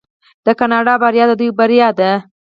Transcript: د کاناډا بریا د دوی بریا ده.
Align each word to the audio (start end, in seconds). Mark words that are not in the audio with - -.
د 0.45 0.47
کاناډا 0.59 0.93
بریا 1.01 1.23
د 1.29 1.31
دوی 1.39 1.49
بریا 1.59 1.87
ده. 1.99 2.11